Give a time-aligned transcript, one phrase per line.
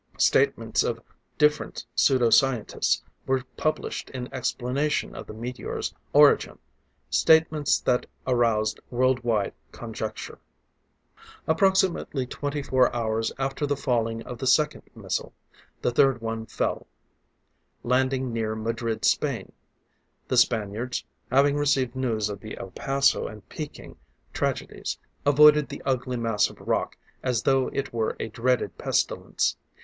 [0.17, 0.99] Statements of
[1.37, 6.57] different pseudo scientists were published in explanation of the meteor's origin,
[7.11, 10.39] statements that aroused world wide conjecture.
[11.45, 15.33] Approximately twenty four hours after the falling of the second missile,
[15.83, 16.87] the third one fell,
[17.83, 19.51] landing near Madrid, Spain.
[20.29, 23.97] The Spaniards, having received news of the El Paso and Peking
[24.33, 24.97] tragedies,
[25.27, 29.57] avoided the ugly mass of rock as though it were a dreaded pestilence.